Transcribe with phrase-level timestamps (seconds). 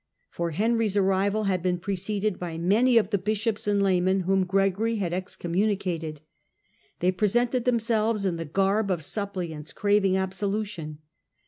[0.31, 4.95] For Henry's arrival had been preceded by many of the bishops and laymen whom Gregory
[4.95, 6.21] had excommunicated.
[7.01, 10.97] They presented themselves in the garb of suppliants craving absolu tion.